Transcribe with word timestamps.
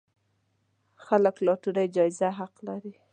خلک 1.05 1.35
لاټرۍ 1.45 1.87
جايزه 1.95 2.27
حق 2.37 2.55
لري. 2.67 2.93